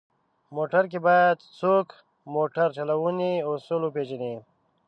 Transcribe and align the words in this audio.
موټر 0.55 0.83
کې 0.91 0.99
باید 1.07 1.37
څوک 1.59 1.87
موټر 2.35 2.67
چلونې 2.77 3.31
اصول 3.51 3.81
وپېژني. 3.83 4.35